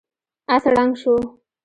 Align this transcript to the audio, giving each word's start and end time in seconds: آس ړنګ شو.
آس 0.53 0.63
ړنګ 0.73 0.93
شو. 1.01 1.15